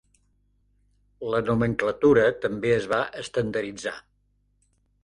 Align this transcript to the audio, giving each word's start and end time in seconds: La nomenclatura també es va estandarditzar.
La 1.33 1.43
nomenclatura 1.49 2.25
també 2.47 2.75
es 2.79 2.89
va 2.95 3.05
estandarditzar. 3.27 3.97